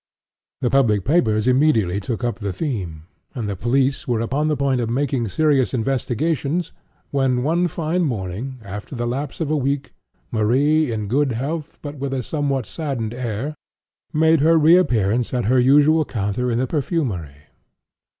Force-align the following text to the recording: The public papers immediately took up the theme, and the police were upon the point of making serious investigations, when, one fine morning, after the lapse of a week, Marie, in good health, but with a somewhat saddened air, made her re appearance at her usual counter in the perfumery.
The 0.61 0.71
public 0.71 1.05
papers 1.05 1.45
immediately 1.45 1.99
took 1.99 2.23
up 2.23 2.39
the 2.39 2.51
theme, 2.51 3.03
and 3.35 3.47
the 3.47 3.55
police 3.55 4.07
were 4.07 4.19
upon 4.19 4.47
the 4.47 4.57
point 4.57 4.81
of 4.81 4.89
making 4.89 5.27
serious 5.27 5.75
investigations, 5.75 6.71
when, 7.11 7.43
one 7.43 7.67
fine 7.67 8.01
morning, 8.01 8.57
after 8.63 8.95
the 8.95 9.05
lapse 9.05 9.39
of 9.39 9.51
a 9.51 9.55
week, 9.55 9.93
Marie, 10.31 10.91
in 10.91 11.07
good 11.07 11.33
health, 11.33 11.77
but 11.83 11.99
with 11.99 12.15
a 12.15 12.23
somewhat 12.23 12.65
saddened 12.65 13.13
air, 13.13 13.53
made 14.11 14.39
her 14.39 14.57
re 14.57 14.75
appearance 14.75 15.35
at 15.35 15.45
her 15.45 15.59
usual 15.59 16.03
counter 16.03 16.49
in 16.49 16.57
the 16.57 16.65
perfumery. 16.65 17.35